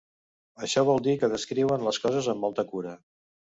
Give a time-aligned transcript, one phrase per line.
[0.67, 2.99] Això vol dir que descriuen les coses amb molta cura.